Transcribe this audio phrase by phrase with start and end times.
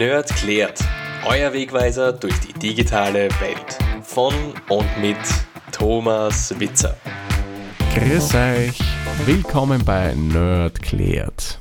[0.00, 0.82] Nerd klärt.
[1.26, 3.78] Euer Wegweiser durch die digitale Welt.
[4.02, 4.32] Von
[4.70, 5.18] und mit
[5.72, 6.96] Thomas Witzer.
[7.94, 8.78] Grüß euch.
[9.26, 11.58] Willkommen bei Nerd klärt.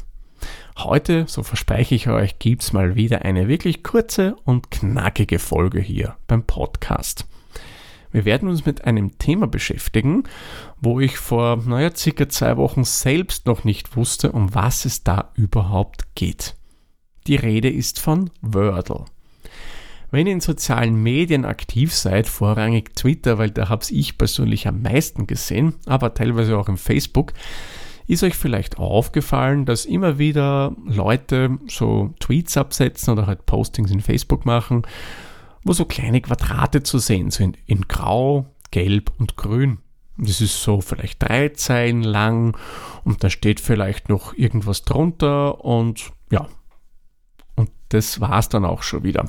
[0.78, 6.16] Heute, so verspreche ich euch, gibt's mal wieder eine wirklich kurze und knackige Folge hier
[6.28, 7.28] beim Podcast.
[8.14, 10.24] Wir werden uns mit einem Thema beschäftigen,
[10.80, 15.34] wo ich vor, naja, circa zwei Wochen selbst noch nicht wusste, um was es da
[15.36, 16.56] überhaupt geht.
[17.30, 19.06] Die Rede ist von Wordle.
[20.10, 24.82] Wenn ihr in sozialen Medien aktiv seid, vorrangig Twitter, weil da hab's ich persönlich am
[24.82, 27.34] meisten gesehen, aber teilweise auch im Facebook,
[28.08, 34.02] ist euch vielleicht aufgefallen, dass immer wieder Leute so Tweets absetzen oder halt Postings in
[34.02, 34.82] Facebook machen,
[35.64, 39.78] wo so kleine Quadrate zu sehen sind, in Grau, Gelb und Grün.
[40.18, 42.58] Das ist so vielleicht drei Zeilen lang
[43.04, 46.48] und da steht vielleicht noch irgendwas drunter und ja,
[47.90, 49.26] das war's dann auch schon wieder.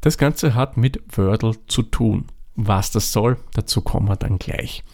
[0.00, 2.26] Das Ganze hat mit Wordle zu tun.
[2.56, 4.84] Was das soll, dazu kommen wir dann gleich.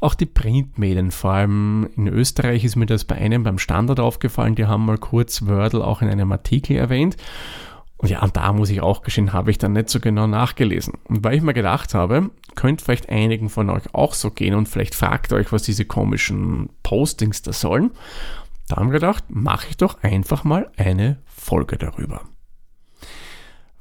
[0.00, 4.54] Auch die Printmedien, vor allem in Österreich ist mir das bei einem beim Standard aufgefallen,
[4.54, 7.16] die haben mal kurz Wordle auch in einem Artikel erwähnt.
[7.96, 10.94] Und ja, da muss ich auch gestehen, habe ich dann nicht so genau nachgelesen.
[11.04, 14.68] Und weil ich mir gedacht habe, könnte vielleicht einigen von euch auch so gehen und
[14.68, 17.92] vielleicht fragt euch, was diese komischen Postings da sollen.
[18.68, 22.22] Da haben wir gedacht, mache ich doch einfach mal eine Folge darüber.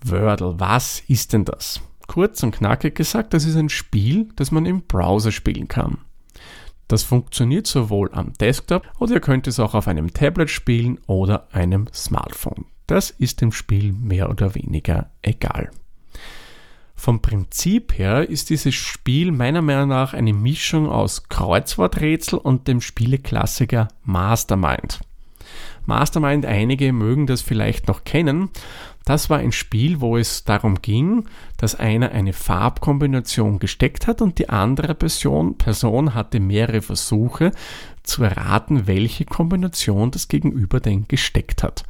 [0.03, 1.79] Wordle, was ist denn das?
[2.07, 5.99] Kurz und knackig gesagt, das ist ein Spiel, das man im Browser spielen kann.
[6.89, 11.47] Das funktioniert sowohl am Desktop oder ihr könnt es auch auf einem Tablet spielen oder
[11.53, 12.65] einem Smartphone.
[12.85, 15.71] Das ist dem Spiel mehr oder weniger egal.
[16.95, 22.81] Vom Prinzip her ist dieses Spiel meiner Meinung nach eine Mischung aus Kreuzworträtsel und dem
[22.81, 24.99] Spieleklassiker Mastermind.
[25.85, 28.49] Mastermind, einige mögen das vielleicht noch kennen.
[29.05, 31.25] Das war ein Spiel, wo es darum ging,
[31.57, 37.51] dass einer eine Farbkombination gesteckt hat und die andere Person, Person hatte mehrere Versuche
[38.03, 41.83] zu erraten, welche Kombination das Gegenüber denn gesteckt hat.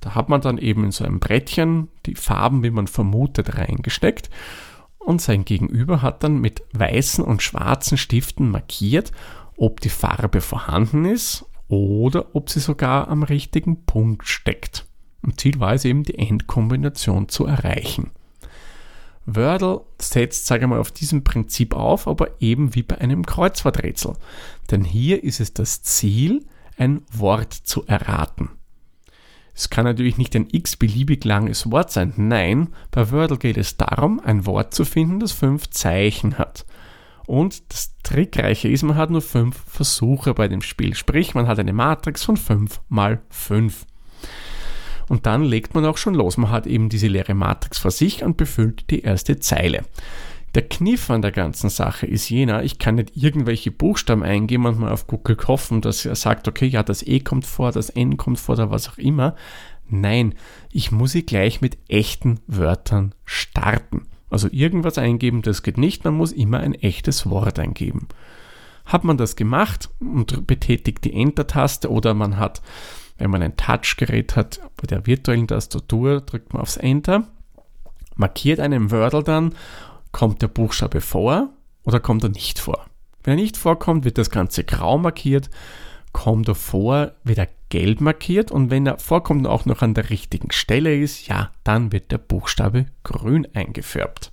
[0.00, 4.30] Da hat man dann eben in so einem Brettchen die Farben, wie man vermutet, reingesteckt
[5.04, 9.12] und sein Gegenüber hat dann mit weißen und schwarzen Stiften markiert,
[9.56, 14.84] ob die Farbe vorhanden ist oder ob sie sogar am richtigen Punkt steckt.
[15.22, 18.10] Und Ziel war es eben, die Endkombination zu erreichen.
[19.24, 24.14] Wordle setzt, sage ich mal, auf diesem Prinzip auf, aber eben wie bei einem Kreuzworträtsel.
[24.70, 26.44] Denn hier ist es das Ziel,
[26.76, 28.50] ein Wort zu erraten.
[29.54, 32.12] Es kann natürlich nicht ein x-beliebig langes Wort sein.
[32.16, 36.66] Nein, bei Wordle geht es darum, ein Wort zu finden, das fünf Zeichen hat.
[37.26, 40.94] Und das Trickreiche ist, man hat nur fünf Versuche bei dem Spiel.
[40.94, 43.86] Sprich, man hat eine Matrix von fünf mal fünf.
[45.08, 46.36] Und dann legt man auch schon los.
[46.36, 49.84] Man hat eben diese leere Matrix vor sich und befüllt die erste Zeile.
[50.54, 54.78] Der Kniff an der ganzen Sache ist jener, ich kann nicht irgendwelche Buchstaben eingeben und
[54.78, 58.18] mal auf Google hoffen, dass er sagt, okay, ja, das E kommt vor, das N
[58.18, 59.34] kommt vor oder was auch immer.
[59.88, 60.34] Nein,
[60.70, 64.01] ich muss sie gleich mit echten Wörtern starten.
[64.32, 68.08] Also irgendwas eingeben, das geht nicht, man muss immer ein echtes Wort eingeben.
[68.86, 72.62] Hat man das gemacht und betätigt die Enter-Taste oder man hat,
[73.18, 77.28] wenn man ein Touchgerät hat, bei der virtuellen Tastatur drückt man aufs Enter,
[78.16, 79.54] markiert einen Wordle dann
[80.12, 81.48] Kommt der Buchstabe vor
[81.84, 82.86] oder kommt er nicht vor?
[83.24, 85.50] Wenn er nicht vorkommt, wird das Ganze grau markiert.
[86.12, 88.50] Kommt er vor, wird er gelb markiert.
[88.50, 92.18] Und wenn er vorkommt auch noch an der richtigen Stelle ist, ja, dann wird der
[92.18, 94.30] Buchstabe grün eingefärbt.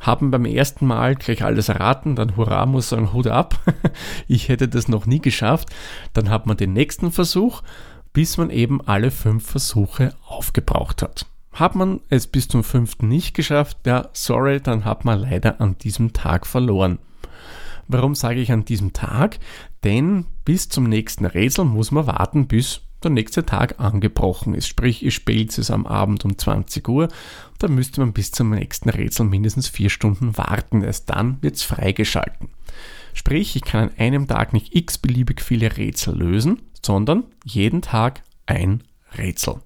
[0.00, 3.60] Haben beim ersten Mal gleich alles erraten, dann hurra, muss sagen, Hut ab.
[4.28, 5.68] ich hätte das noch nie geschafft.
[6.14, 7.62] Dann hat man den nächsten Versuch,
[8.14, 11.26] bis man eben alle fünf Versuche aufgebraucht hat.
[11.52, 15.76] Hat man es bis zum fünften nicht geschafft, ja, sorry, dann hat man leider an
[15.76, 16.98] diesem Tag verloren.
[17.88, 19.38] Warum sage ich an diesem Tag?
[19.84, 24.68] Denn bis zum nächsten Rätsel muss man warten, bis der nächste Tag angebrochen ist.
[24.68, 27.08] Sprich, ihr spielt es am Abend um 20 Uhr,
[27.58, 30.82] da müsste man bis zum nächsten Rätsel mindestens vier Stunden warten.
[30.82, 32.50] Erst dann wird es freigeschalten.
[33.14, 38.22] Sprich, ich kann an einem Tag nicht x beliebig viele Rätsel lösen, sondern jeden Tag
[38.46, 38.84] ein
[39.16, 39.60] Rätsel.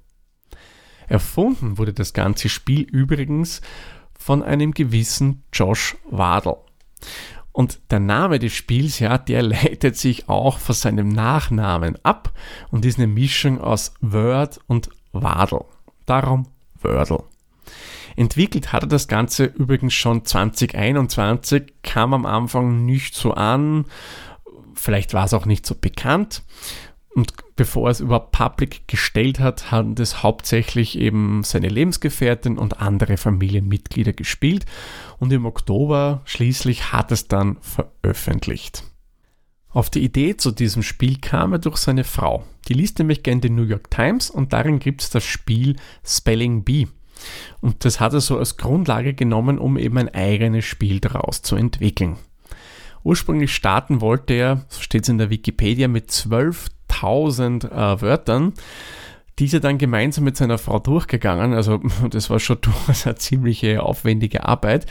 [1.09, 3.61] Erfunden wurde das ganze Spiel übrigens
[4.19, 6.57] von einem gewissen Josh Wadle.
[7.57, 12.35] Und der Name des Spiels, ja, der leitet sich auch von seinem Nachnamen ab
[12.71, 15.65] und ist eine Mischung aus Word und Wadle.
[16.05, 16.49] Darum
[16.83, 17.25] Wordle.
[18.15, 23.87] Entwickelt hat er das Ganze übrigens schon 2021, kam am Anfang nicht so an,
[24.75, 26.43] vielleicht war es auch nicht so bekannt
[27.17, 32.83] Und bevor er es überhaupt public gestellt hat, haben das hauptsächlich eben seine Lebensgefährtin und
[32.83, 34.67] andere Familienmitglieder gespielt.
[35.19, 38.85] Und im Oktober schließlich hat es dann veröffentlicht.
[39.71, 42.45] Auf die Idee zu diesem Spiel kam er durch seine Frau.
[42.69, 46.65] Die liest nämlich gerne die New York Times und darin gibt es das Spiel Spelling
[46.65, 46.87] Bee.
[47.63, 51.57] Und das hat er so als Grundlage genommen, um eben ein eigenes Spiel daraus zu
[51.57, 52.19] entwickeln.
[53.05, 56.11] Ursprünglich starten wollte er, so steht es in der Wikipedia, mit
[57.01, 58.55] 12.000 äh, Wörtern.
[59.39, 61.53] Diese dann gemeinsam mit seiner Frau durchgegangen.
[61.53, 61.79] Also
[62.11, 64.87] das war schon durchaus eine ziemliche aufwendige Arbeit.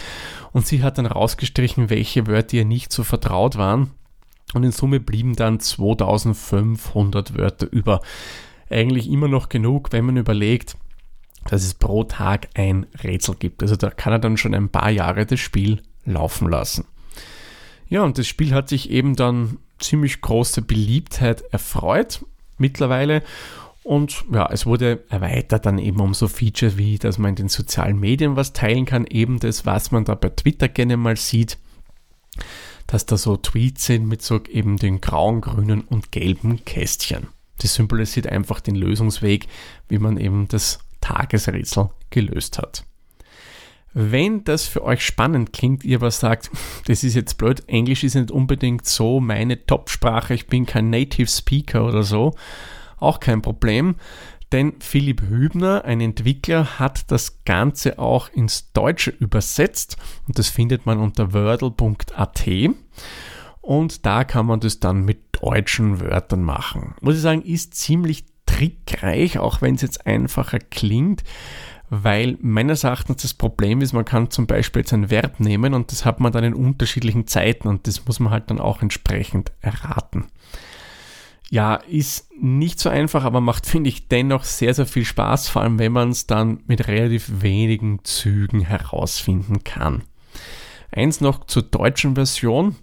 [0.52, 3.92] Und sie hat dann rausgestrichen, welche Wörter ihr nicht so vertraut waren.
[4.54, 8.02] Und in Summe blieben dann 2500 Wörter über.
[8.69, 10.75] Eigentlich immer noch genug, wenn man überlegt,
[11.50, 13.62] dass es pro Tag ein Rätsel gibt.
[13.62, 16.86] Also da kann er dann schon ein paar Jahre das Spiel laufen lassen.
[17.88, 22.25] Ja, und das Spiel hat sich eben dann ziemlich große Beliebtheit erfreut
[22.57, 23.24] mittlerweile.
[23.83, 27.50] Und ja, es wurde erweitert dann eben um so Features wie, dass man in den
[27.50, 31.60] sozialen Medien was teilen kann, eben das, was man da bei Twitter gerne mal sieht,
[32.88, 37.27] dass da so Tweets sind mit so eben den grauen, grünen und gelben Kästchen.
[37.60, 39.48] Das symbolisiert einfach den Lösungsweg,
[39.88, 42.86] wie man eben das Tagesrätsel gelöst hat.
[43.98, 46.52] Wenn das für euch spannend klingt, ihr was sagt,
[46.86, 51.30] das ist jetzt blöd, Englisch ist nicht unbedingt so meine Top-Sprache, ich bin kein Native
[51.30, 52.36] Speaker oder so,
[52.98, 53.96] auch kein Problem,
[54.52, 59.96] denn Philipp Hübner, ein Entwickler, hat das Ganze auch ins Deutsche übersetzt
[60.28, 62.50] und das findet man unter wordle.at
[63.62, 66.96] und da kann man das dann mit deutschen Wörtern machen.
[67.00, 71.24] Muss ich sagen, ist ziemlich trickreich, auch wenn es jetzt einfacher klingt,
[71.90, 75.92] weil meines Erachtens das Problem ist, man kann zum Beispiel jetzt ein Verb nehmen und
[75.92, 79.52] das hat man dann in unterschiedlichen Zeiten und das muss man halt dann auch entsprechend
[79.62, 80.26] erraten.
[81.52, 85.62] Ja, ist nicht so einfach, aber macht, finde ich, dennoch sehr, sehr viel Spaß, vor
[85.62, 90.04] allem wenn man es dann mit relativ wenigen Zügen herausfinden kann.
[90.92, 92.76] Eins noch zur deutschen Version.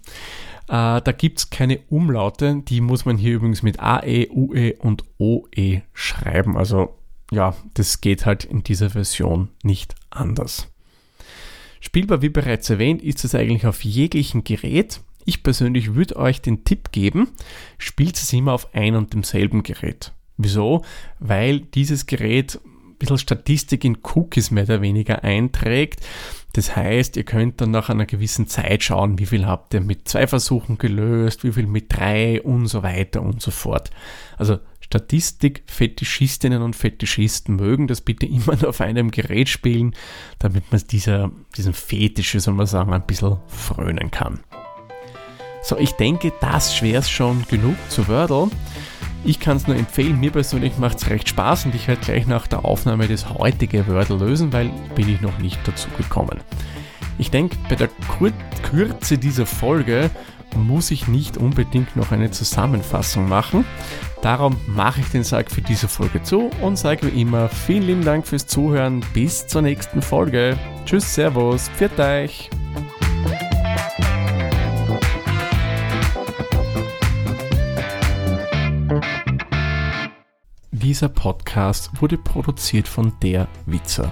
[0.67, 5.03] Äh, da gibt es keine Umlaute, die muss man hier übrigens mit AE, UE und
[5.17, 6.57] OE schreiben.
[6.57, 6.95] Also
[7.33, 10.67] ja, das geht halt in dieser Version nicht anders.
[11.79, 15.01] Spielbar, wie bereits erwähnt, ist es eigentlich auf jeglichem Gerät.
[15.25, 17.29] Ich persönlich würde euch den Tipp geben,
[17.77, 20.13] spielt es immer auf ein und demselben Gerät.
[20.37, 20.83] Wieso?
[21.19, 26.01] Weil dieses Gerät ein bisschen Statistik in Cookies mehr oder weniger einträgt.
[26.53, 30.07] Das heißt, ihr könnt dann nach einer gewissen Zeit schauen, wie viel habt ihr mit
[30.07, 33.89] zwei Versuchen gelöst, wie viel mit drei und so weiter und so fort.
[34.37, 39.95] Also Statistik-Fetischistinnen und Fetischisten mögen das bitte immer auf einem Gerät spielen,
[40.39, 44.41] damit man dieser, diesem Fetisch, soll man sagen, ein bisschen frönen kann.
[45.61, 48.49] So, ich denke, das es schon genug zu Wordle.
[49.23, 52.27] Ich kann es nur empfehlen, mir persönlich macht es recht Spaß und ich werde gleich
[52.27, 56.41] nach der Aufnahme das heutige Wordle lösen, weil bin ich noch nicht dazu gekommen.
[57.17, 58.31] Ich denke, bei der Kur
[58.63, 60.09] Kürze dieser Folge
[60.55, 63.65] muss ich nicht unbedingt noch eine Zusammenfassung machen.
[64.21, 68.05] Darum mache ich den Sack für diese Folge zu und sage wie immer vielen lieben
[68.05, 69.03] Dank fürs Zuhören.
[69.13, 70.57] Bis zur nächsten Folge.
[70.85, 72.49] Tschüss, Servus, pfiat euch.
[80.71, 84.11] Dieser Podcast wurde produziert von der Witzer.